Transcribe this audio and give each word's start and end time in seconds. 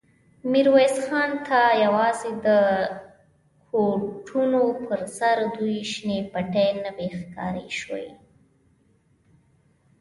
ميرويس 0.51 0.95
خان 1.07 1.31
ته 1.47 1.61
يواځې 1.85 2.29
د 2.45 2.47
کوټونو 3.69 4.61
پر 4.85 5.01
سر 5.17 5.37
دوې 5.55 5.79
شنې 5.91 6.19
پټې 6.31 6.67
نوې 6.85 7.07
ښکاره 7.19 7.65
شوې. 7.79 8.07